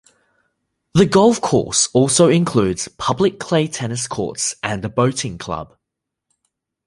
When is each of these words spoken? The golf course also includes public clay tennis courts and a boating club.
The 0.95 1.05
golf 1.05 1.41
course 1.41 1.85
also 1.93 2.27
includes 2.27 2.87
public 2.87 3.39
clay 3.39 3.67
tennis 3.67 4.07
courts 4.07 4.55
and 4.63 4.83
a 4.83 4.89
boating 4.89 5.37
club. 5.37 5.77